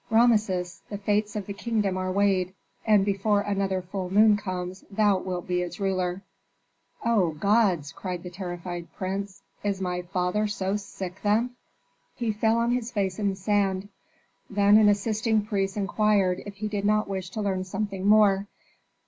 [0.09, 0.81] "Rameses!
[0.89, 2.55] the fates of the kingdom are weighed,
[2.87, 6.23] and before another full moon comes thou wilt be its ruler."
[7.05, 9.43] "O gods!" cried the terrified prince.
[9.63, 11.51] "Is my father so sick, then?"
[12.15, 13.89] He fell on his face in the sand;
[14.49, 18.47] then an assisting priest inquired if he did not wish to learn something more.